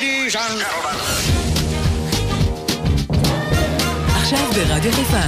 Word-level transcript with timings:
ladies 0.00 0.34
and 0.34 0.64
עכשיו 4.16 4.50
ברדיו 4.54 4.92
חיפה. 4.92 5.20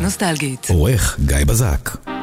נוסטלגית. 0.00 0.66
עורך 0.70 1.16
גיא 1.26 1.44
בזק. 1.46 2.15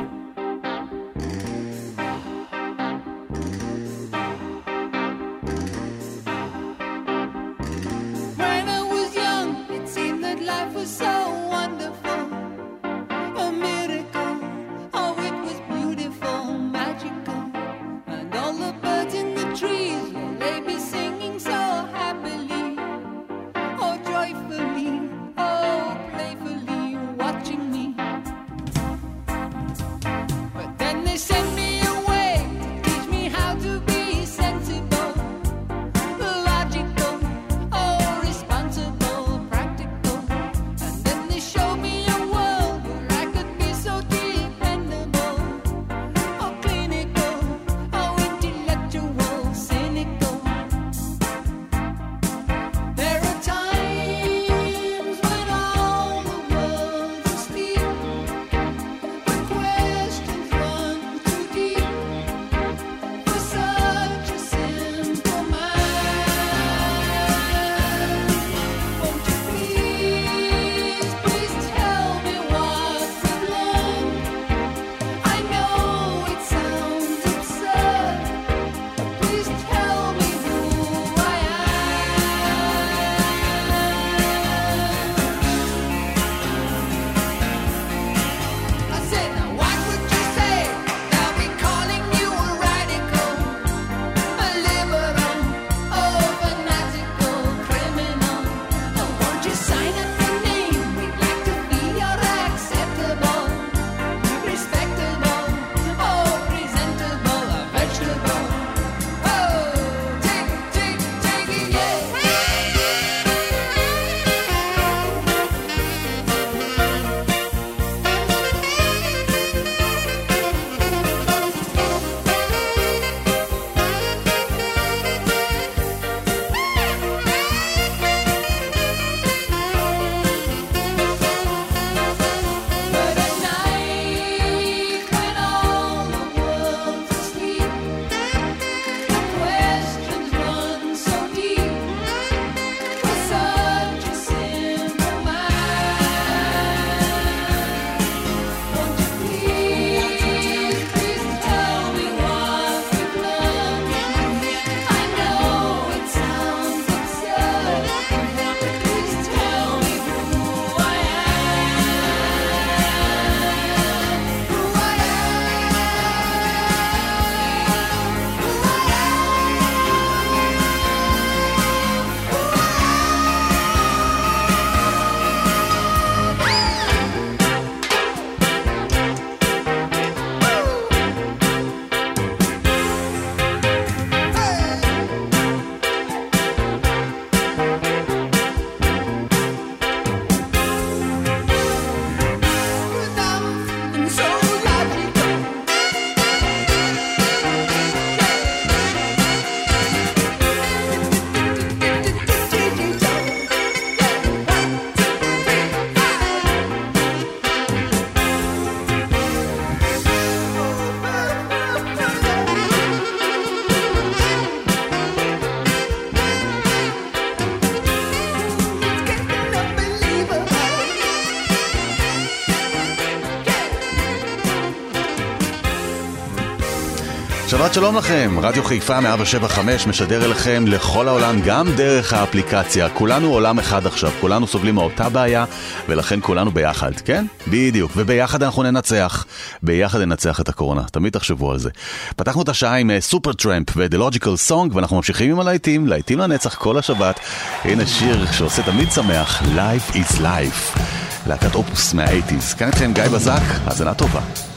שבת 227.74 227.82
שלום 227.82 227.98
לכם, 227.98 228.36
רדיו 228.42 228.64
חיפה 228.64 229.00
175 229.00 229.88
משדר 229.88 230.26
אליכם 230.26 230.64
לכל 230.68 231.08
העולם 231.08 231.42
גם 231.46 231.68
דרך 231.76 232.14
האפליקציה. 232.14 232.90
כולנו 232.90 233.34
עולם 233.34 233.60
אחד 233.60 233.86
עכשיו, 233.86 234.12
כולנו 234.22 234.48
סובלים 234.48 234.76
מאותה 234.76 235.10
בעיה, 235.10 235.46
ולכן 235.90 236.20
כולנו 236.22 236.52
ביחד, 236.52 236.92
כן? 237.06 237.26
בדיוק, 237.48 237.92
וביחד 237.96 238.44
אנחנו 238.44 238.64
ננצח. 238.64 239.26
ביחד 239.64 240.02
ננצח 240.02 240.40
את 240.40 240.50
הקורונה, 240.50 240.84
תמיד 240.84 241.14
תחשבו 241.14 241.52
על 241.52 241.60
זה. 241.60 241.70
פתחנו 242.16 242.42
את 242.42 242.50
השעה 242.50 242.76
עם 242.76 242.92
אה, 242.92 243.02
סופר 243.02 243.34
טראמפ 243.34 243.68
ו-The 243.76 243.96
Logical 243.96 244.50
Song, 244.50 244.76
ואנחנו 244.76 244.96
ממשיכים 244.96 245.32
עם 245.32 245.40
הלהיטים, 245.40 245.88
להיטים 245.88 246.20
לנצח 246.20 246.56
כל 246.56 246.78
השבת. 246.78 247.20
הנה 247.64 247.86
שיר 247.86 248.32
שעושה 248.32 248.64
תמיד 248.64 248.92
שמח, 248.92 249.42
Life 249.42 249.94
is 249.94 250.20
Life. 250.20 250.80
להקת 251.28 251.56
אופוס 251.56 251.94
מה-80's. 251.94 252.58
כאן 252.58 252.68
איתכם 252.68 252.92
גיא 252.94 253.04
בזק, 253.04 253.44
האזנה 253.66 253.94
טובה. 253.94 254.53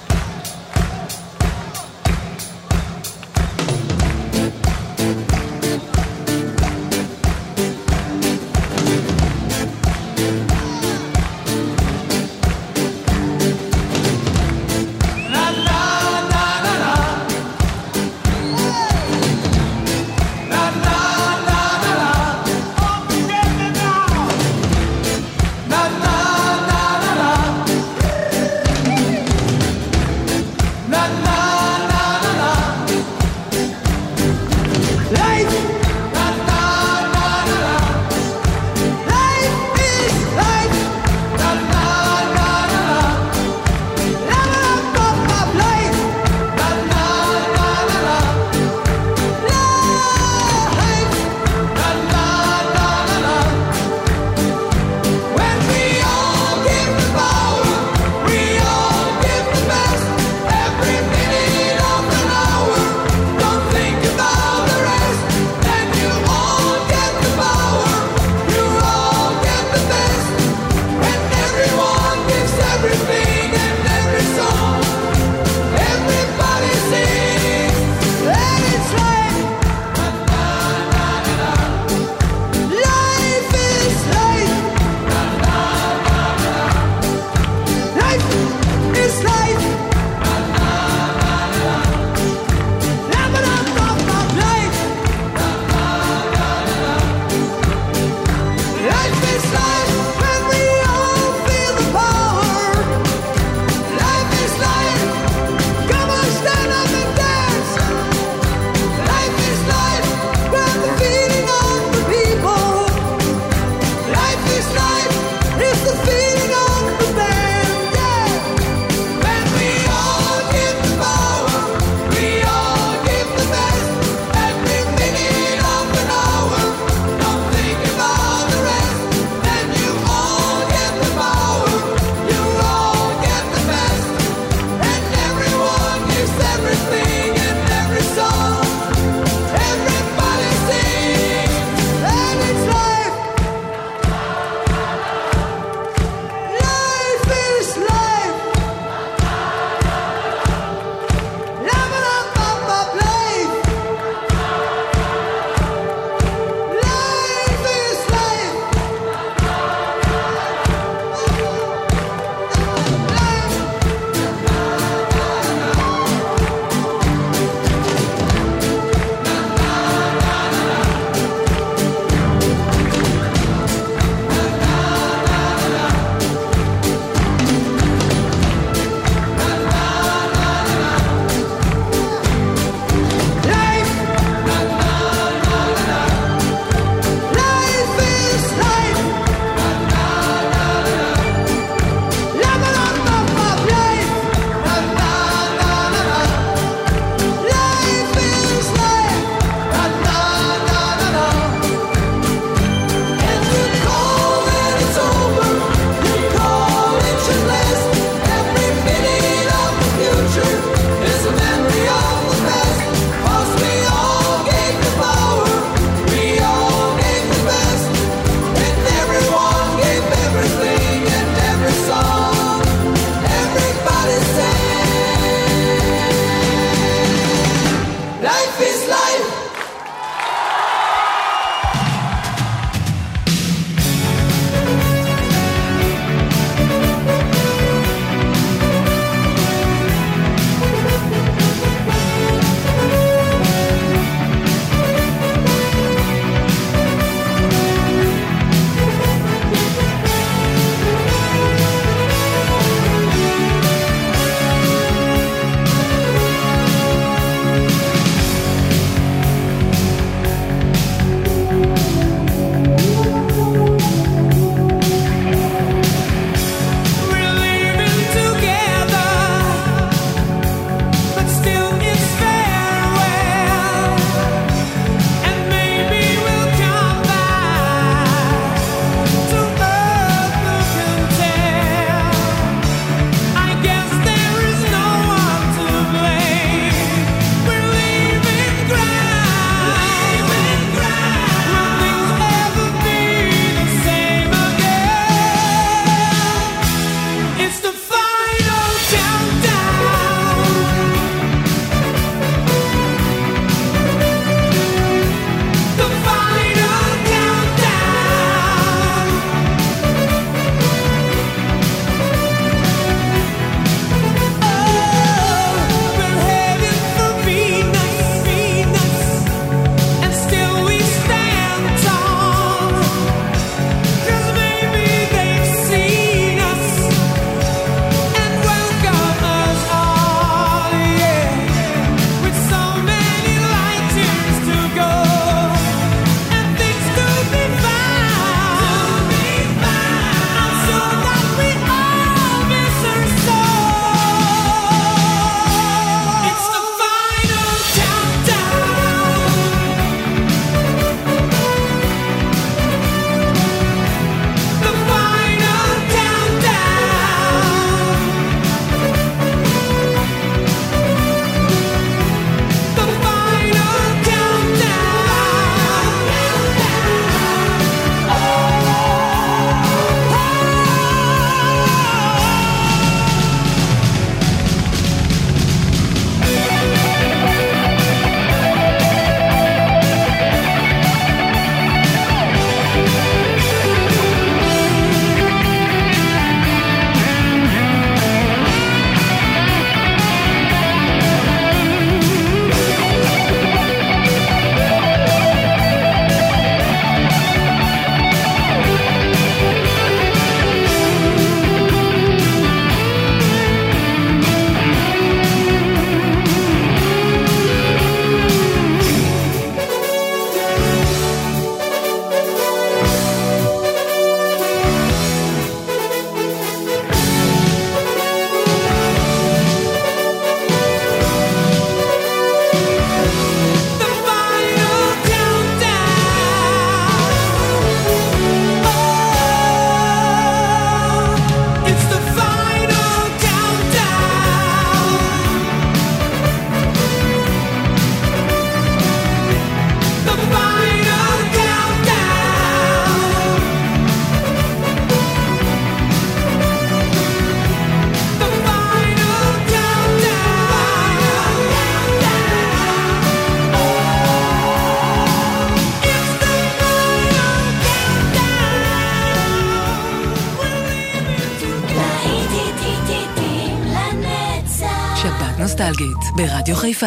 ברדיו 466.17 466.57
חיפה. 466.57 466.87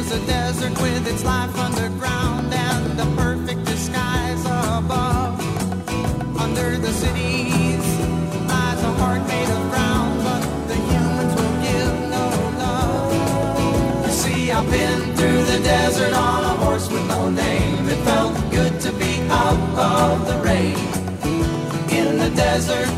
is 0.00 0.12
a 0.12 0.26
desert 0.26 0.72
with 0.80 1.06
its 1.06 1.22
life 1.24 1.54
underground 1.58 2.52
and 2.54 2.98
the 2.98 3.04
perfect 3.22 3.62
disguise 3.66 4.42
above. 4.78 5.34
Under 6.44 6.78
the 6.78 6.92
cities 7.04 7.84
lies 8.52 8.80
a 8.90 8.92
heart 9.00 9.22
made 9.28 9.50
of 9.56 9.62
ground, 9.72 10.14
but 10.26 10.42
the 10.70 10.78
humans 10.88 11.32
will 11.38 11.56
give 11.68 11.94
no 12.16 12.26
love. 12.64 14.06
You 14.06 14.12
see, 14.22 14.50
I've 14.50 14.70
been 14.70 15.00
through 15.16 15.42
the 15.52 15.60
desert 15.74 16.14
on 16.14 16.44
a 16.44 16.54
horse 16.64 16.90
with 16.90 17.06
no 17.06 17.28
name. 17.28 17.88
It 17.94 18.00
felt 18.10 18.34
good 18.50 18.80
to 18.86 18.92
be 18.92 19.12
out 19.28 19.60
of 19.92 20.26
the 20.30 20.38
rain. 20.48 20.78
In 21.98 22.18
the 22.24 22.30
desert, 22.46 22.90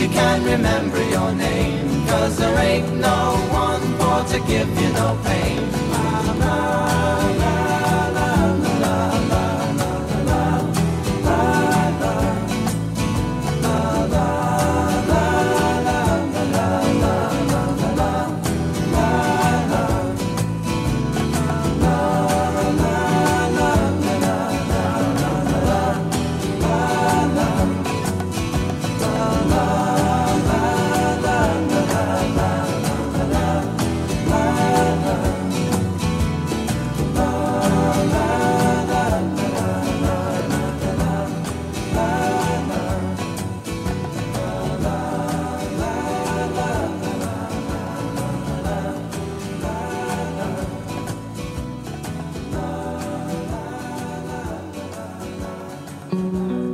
you 0.00 0.08
can 0.08 0.44
remember 0.44 1.02
your 1.10 1.32
name, 1.34 2.06
cause 2.06 2.38
there 2.38 2.58
ain't 2.58 2.90
no 2.96 3.20
one 3.52 3.82
to 4.28 4.38
give 4.46 4.68
you 4.80 4.92
no 4.92 5.18
pain. 5.24 5.81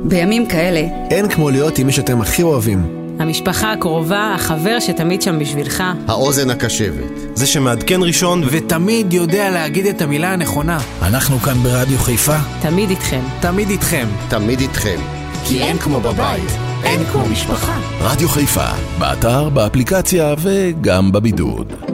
בימים 0.09 0.47
כאלה... 0.47 0.81
אין 1.11 1.29
כמו 1.29 1.49
להיות 1.49 1.77
עם 1.77 1.87
מי 1.87 1.93
שאתם 1.93 2.21
הכי 2.21 2.43
אוהבים. 2.43 2.99
המשפחה 3.19 3.71
הקרובה, 3.71 4.33
החבר 4.35 4.79
שתמיד 4.79 5.21
שם 5.21 5.39
בשבילך. 5.39 5.83
האוזן 6.07 6.49
הקשבת. 6.49 7.19
זה 7.33 7.47
שמעדכן 7.47 7.99
ראשון 8.03 8.43
ותמיד 8.51 9.13
יודע 9.13 9.49
להגיד 9.49 9.85
את 9.85 10.01
המילה 10.01 10.33
הנכונה. 10.33 10.79
אנחנו 11.01 11.39
כאן 11.39 11.53
ברדיו 11.53 11.97
חיפה. 11.97 12.37
תמיד 12.61 12.89
איתכם. 12.89 13.21
תמיד 13.39 13.69
איתכם. 13.69 14.07
תמיד 14.29 14.59
איתכם. 14.59 14.99
כי 15.45 15.63
אין 15.63 15.77
כמו 15.77 16.01
בבית, 16.01 16.51
אין 16.83 17.05
כמו 17.05 17.25
משפחה. 17.25 17.79
רדיו 18.01 18.29
חיפה, 18.29 18.67
באתר, 18.99 19.49
באפליקציה 19.49 20.33
וגם 20.41 21.11
בבידוד. 21.11 21.88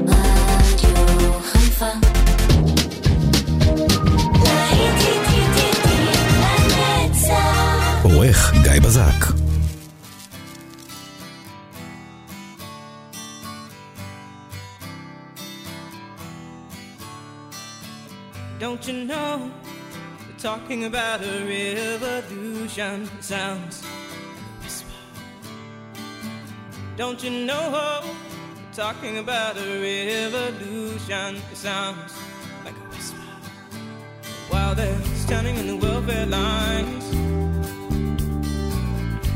עורך 8.25 8.53
גיא 8.63 8.81
בזק 8.81 9.41
Don't 18.59 18.87
you 18.87 19.05
know? 19.05 19.51
They're 20.27 20.43
talking 20.51 20.85
about 20.85 21.19
a 21.23 21.35
revolution. 21.57 23.09
It 23.19 23.25
sounds 23.25 23.83
whisper. 24.63 25.01
Don't 27.01 27.21
you 27.25 27.33
know? 27.49 27.65
They're 28.57 28.77
talking 28.85 29.15
about 29.25 29.57
a 29.57 29.69
revolution. 29.91 31.29
It 31.53 31.57
sounds 31.69 32.13
like 32.65 32.77
a 32.85 32.87
whisper. 32.93 33.29
While 34.51 34.75
they're 34.75 35.03
standing 35.25 35.57
in 35.57 35.67
the 35.73 35.77
welfare 35.77 36.27
lines, 36.27 37.05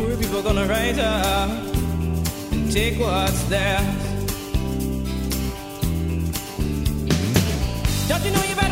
Poor 0.00 0.16
people 0.16 0.42
gonna 0.42 0.66
rise 0.66 0.98
up 0.98 1.50
and 2.52 2.72
take 2.72 2.98
what's 2.98 3.42
theirs. 3.50 3.84
Don't 8.08 8.24
you 8.24 8.30
know 8.30 8.44
you 8.48 8.56
better 8.56 8.69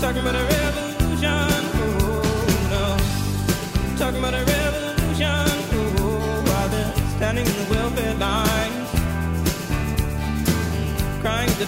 Talking 0.00 0.20
about 0.22 0.36
a 0.36 0.44
revolution. 0.44 1.28
Oh 1.74 2.68
no. 2.70 3.96
Talking 3.96 4.20
about 4.20 4.34
a 4.34 4.44
revolution. 4.44 5.46
Oh, 5.98 6.68
they're 6.70 6.94
standing 7.16 7.44
in 7.44 7.52
the 7.52 7.66
welfare 7.74 8.14
lines. 8.14 8.90
Crying 11.20 11.50
at 11.50 11.58
the 11.58 11.66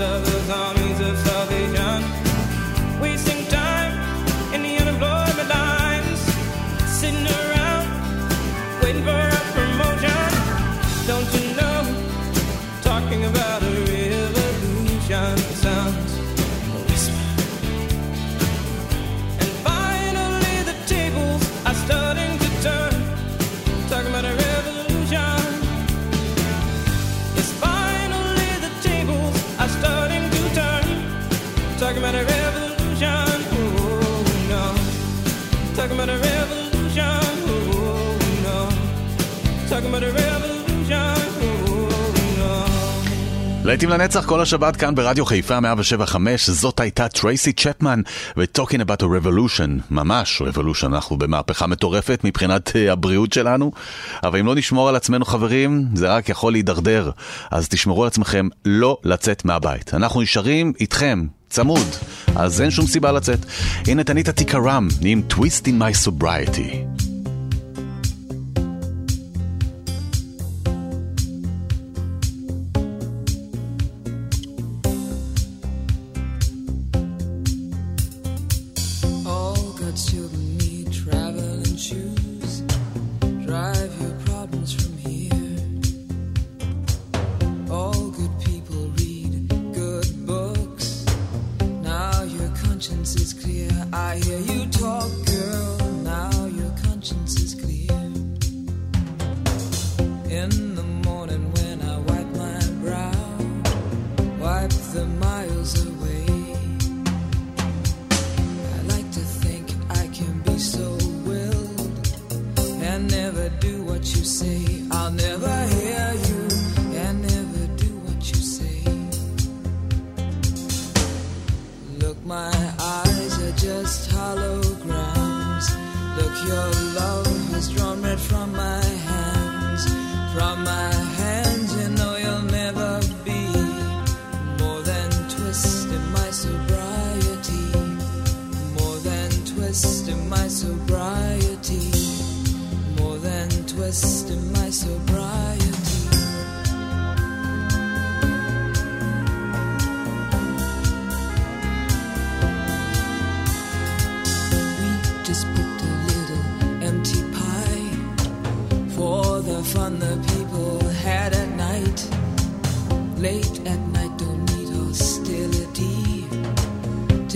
of 0.00 0.24
those 0.24 0.50
armies 0.50 1.00
of 1.00 1.18
salvation. 1.18 2.25
להיטים 43.66 43.88
לנצח 43.88 44.26
כל 44.26 44.40
השבת 44.40 44.76
כאן 44.76 44.94
ברדיו 44.94 45.26
חיפה 45.26 45.60
175, 45.60 46.50
זאת 46.50 46.80
הייתה 46.80 47.08
טרייסי 47.08 47.52
צ'פמן 47.52 48.00
ו-Talking 48.36 48.80
about 48.80 49.02
a 49.02 49.04
revolution, 49.04 49.70
ממש 49.90 50.42
revolution, 50.42 50.86
אנחנו 50.86 51.16
במהפכה 51.16 51.66
מטורפת 51.66 52.20
מבחינת 52.24 52.76
אה, 52.76 52.92
הבריאות 52.92 53.32
שלנו, 53.32 53.72
אבל 54.22 54.38
אם 54.38 54.46
לא 54.46 54.54
נשמור 54.54 54.88
על 54.88 54.96
עצמנו 54.96 55.24
חברים, 55.24 55.84
זה 55.94 56.08
רק 56.08 56.28
יכול 56.28 56.52
להידרדר, 56.52 57.10
אז 57.50 57.68
תשמרו 57.68 58.02
על 58.02 58.08
עצמכם 58.08 58.48
לא 58.64 58.98
לצאת 59.04 59.44
מהבית. 59.44 59.94
אנחנו 59.94 60.20
נשארים 60.20 60.72
איתכם, 60.80 61.26
צמוד, 61.48 61.86
אז 62.36 62.60
אין 62.60 62.70
שום 62.70 62.86
סיבה 62.86 63.12
לצאת. 63.12 63.46
הנה 63.86 64.04
תנית 64.04 64.28
תיקרם 64.28 64.88
עם 65.02 65.22
Twist 65.30 65.64
in 65.64 65.82
my 65.82 66.06
sobriety. 66.06 67.05
Conscience 92.96 93.20
is 93.20 93.32
clear. 93.34 93.70
I 93.92 94.16
hear 94.16 94.38
you 94.40 94.66
talk, 94.70 95.10
girl. 95.26 95.92
Now 96.02 96.46
your 96.46 96.70
conscience 96.82 97.38
is 97.40 97.45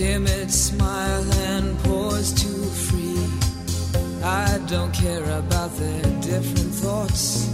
timid 0.01 0.51
smile 0.51 1.31
and 1.51 1.77
pause 1.83 2.33
too 2.33 2.63
free. 2.85 3.23
I 4.23 4.59
don't 4.65 4.91
care 4.91 5.23
about 5.41 5.71
their 5.77 6.01
different 6.21 6.73
thoughts. 6.83 7.45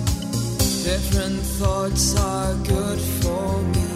Different 0.85 1.41
thoughts 1.59 2.05
are 2.17 2.53
good 2.75 2.99
for 3.21 3.61
me. 3.75 3.91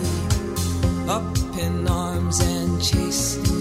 Up 1.17 1.31
in 1.65 1.87
arms 1.87 2.41
and 2.41 2.83
chased 2.83 3.60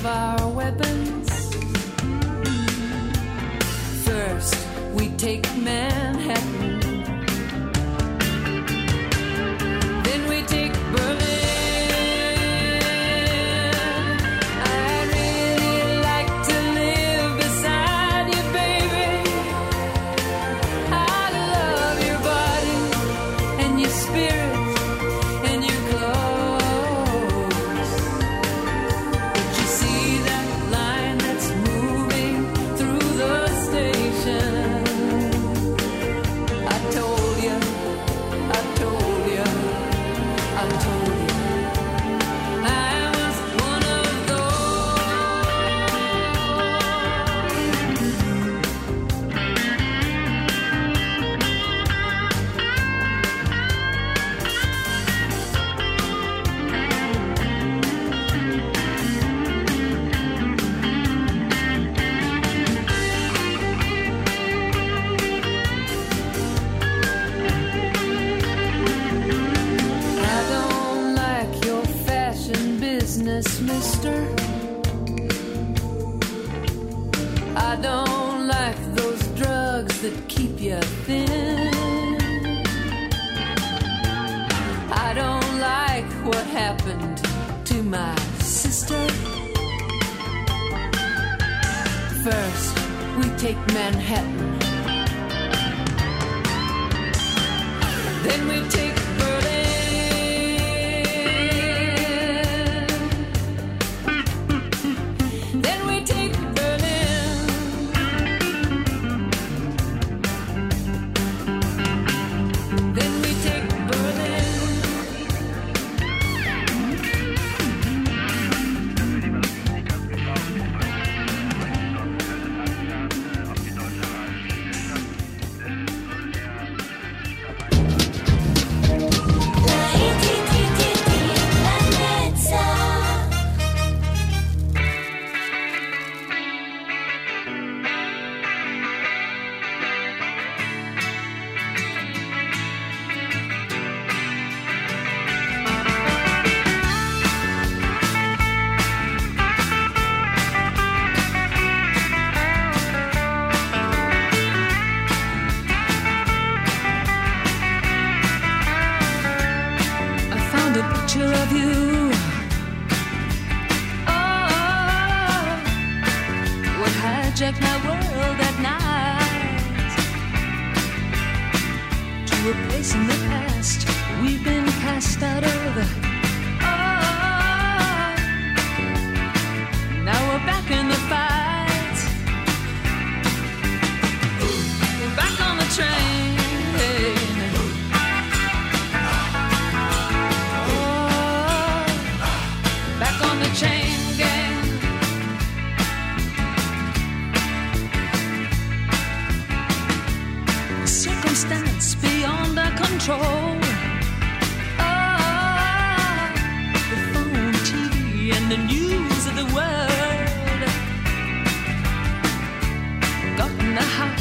survive. 0.00 0.29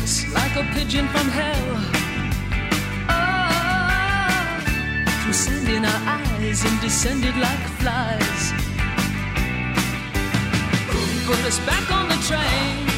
The 0.09 0.33
like 0.33 0.55
a 0.55 0.63
pigeon 0.73 1.07
from 1.09 1.27
hell. 1.29 1.75
Through 5.21 5.33
sand 5.33 5.69
in 5.69 5.85
our 5.85 6.01
eyes 6.07 6.65
and 6.65 6.81
descended 6.81 7.35
like 7.37 7.65
flies. 7.79 8.53
Put 11.27 11.39
us 11.45 11.59
back 11.59 11.91
on 11.91 12.09
the 12.09 12.15
train. 12.27 12.88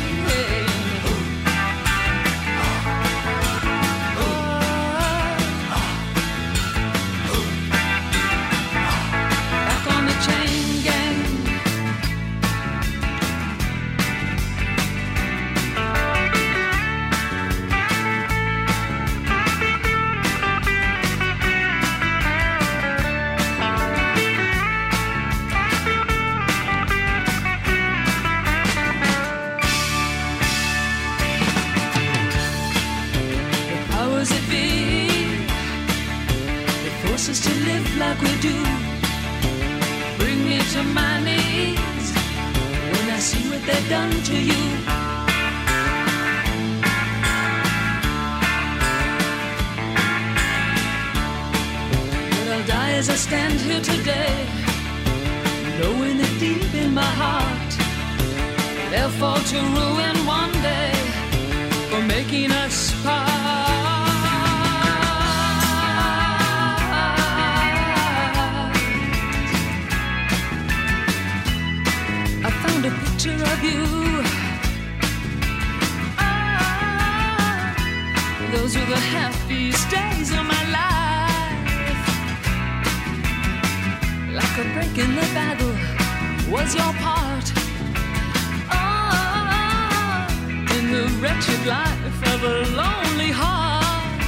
The 91.01 91.07
wretched 91.17 91.65
life 91.65 92.33
of 92.33 92.43
a 92.43 92.57
lonely 92.75 93.31
heart. 93.31 94.19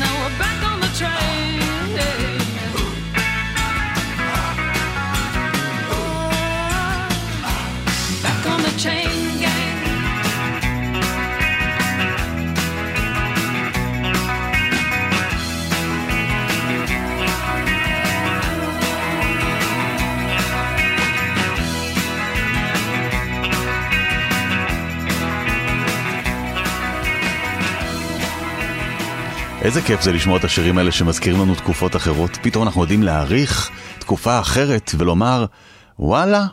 Now 0.00 0.12
we're 0.20 0.38
back 0.38 0.62
on 0.70 0.80
the 0.80 0.92
train. 1.00 1.71
איזה 29.62 29.82
כיף 29.82 30.02
זה 30.02 30.12
לשמוע 30.12 30.38
את 30.38 30.44
השירים 30.44 30.78
האלה 30.78 30.92
שמזכירים 30.92 31.40
לנו 31.40 31.54
תקופות 31.54 31.96
אחרות. 31.96 32.38
פתאום 32.42 32.64
אנחנו 32.64 32.80
יודעים 32.80 33.02
להעריך 33.02 33.70
תקופה 33.98 34.40
אחרת 34.40 34.90
ולומר, 34.98 35.44
וואלה, 35.98 36.44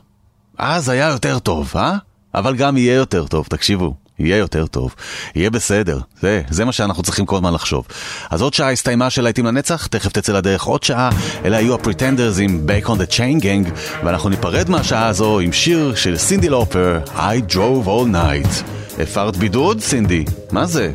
אז 0.57 0.89
היה 0.89 1.07
יותר 1.07 1.39
טוב, 1.39 1.73
אה? 1.75 1.97
אבל 2.35 2.55
גם 2.55 2.77
יהיה 2.77 2.93
יותר 2.95 3.27
טוב, 3.27 3.45
תקשיבו. 3.49 3.93
יהיה 4.19 4.37
יותר 4.37 4.67
טוב, 4.67 4.95
יהיה 5.35 5.49
בסדר, 5.49 5.99
זה, 6.21 6.41
זה 6.49 6.65
מה 6.65 6.71
שאנחנו 6.71 7.03
צריכים 7.03 7.25
כל 7.25 7.35
הזמן 7.35 7.53
לחשוב. 7.53 7.85
אז 8.29 8.41
עוד 8.41 8.53
שעה 8.53 8.71
הסתיימה 8.71 9.09
של 9.09 9.21
להיטים 9.21 9.45
לנצח, 9.45 9.87
תכף 9.87 10.11
תצא 10.11 10.33
לדרך 10.33 10.63
עוד 10.63 10.83
שעה, 10.83 11.09
אלה 11.45 11.57
היו 11.57 11.75
הפריטנדרס 11.75 12.39
עם 12.39 12.65
Back 12.67 12.87
on 12.87 12.91
the 12.91 13.11
Chain 13.11 13.43
Gang, 13.43 13.71
ואנחנו 14.03 14.29
ניפרד 14.29 14.69
מהשעה 14.69 15.07
הזו 15.07 15.39
עם 15.39 15.53
שיר 15.53 15.95
של 15.95 16.17
סינדי 16.17 16.49
לופר, 16.49 16.99
I 17.15 17.53
drove 17.53 17.85
all 17.85 18.13
night. 18.13 18.63
הפרת 19.01 19.37
בידוד, 19.37 19.79
סינדי? 19.79 20.25
מה 20.51 20.65
זה? 20.65 20.91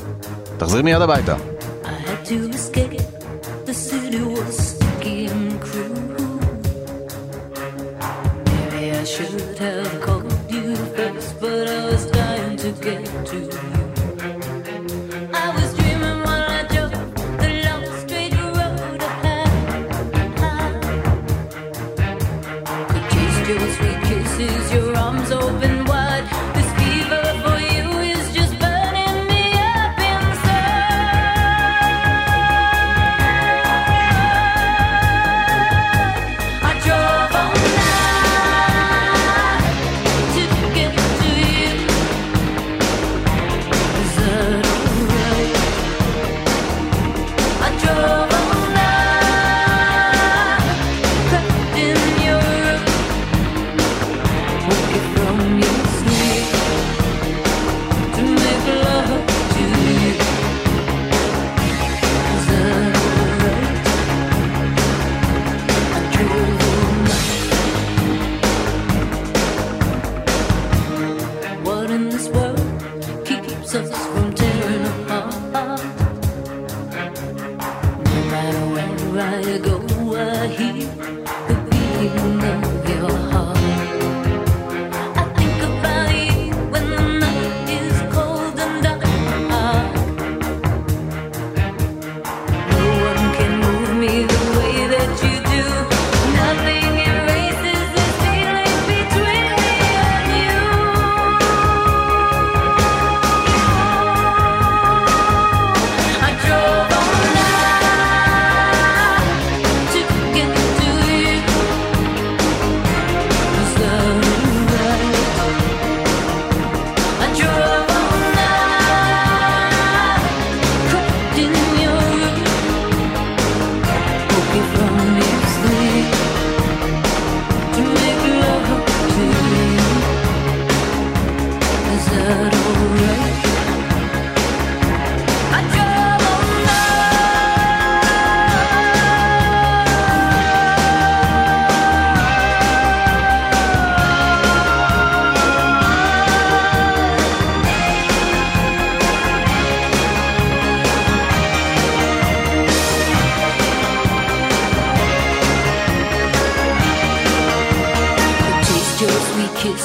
תחזרי 0.58 0.82
מיד 0.82 1.02
הביתה. 1.02 1.53
To 2.25 2.49
escape. 2.49 2.84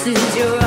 Sweet 0.04 0.16
kisses, 0.16 0.36
your 0.38 0.59